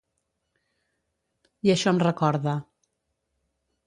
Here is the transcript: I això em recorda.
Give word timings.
I 1.69 1.71
això 1.73 1.93
em 1.93 2.01
recorda. 2.05 2.57